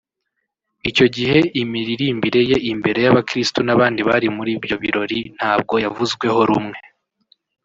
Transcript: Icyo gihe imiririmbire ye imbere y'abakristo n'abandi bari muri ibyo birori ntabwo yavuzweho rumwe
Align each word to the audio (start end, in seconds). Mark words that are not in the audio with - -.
Icyo 0.89 1.05
gihe 1.15 1.37
imiririmbire 1.61 2.41
ye 2.49 2.57
imbere 2.71 2.99
y'abakristo 3.05 3.59
n'abandi 3.63 4.01
bari 4.09 4.27
muri 4.37 4.51
ibyo 4.57 4.75
birori 4.83 5.19
ntabwo 5.37 5.73
yavuzweho 5.83 6.39
rumwe 6.49 6.77